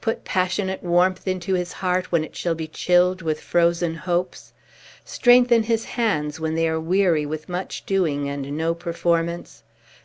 Put 0.00 0.24
passionate 0.24 0.84
warmth 0.84 1.26
into 1.26 1.54
his 1.54 1.72
heart, 1.72 2.12
when 2.12 2.22
it 2.22 2.36
shall 2.36 2.54
be 2.54 2.68
chilled 2.68 3.20
with 3.20 3.40
frozen 3.40 3.96
hopes? 3.96 4.52
Strengthen 5.04 5.64
his 5.64 5.84
hands, 5.84 6.38
when 6.38 6.54
they 6.54 6.68
are 6.68 6.78
weary 6.78 7.26
with 7.26 7.48
much 7.48 7.84
doing 7.84 8.28
and 8.28 8.56
no 8.56 8.76
performance? 8.76 9.64